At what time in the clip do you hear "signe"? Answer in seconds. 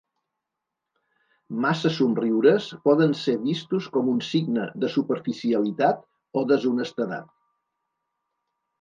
4.31-4.67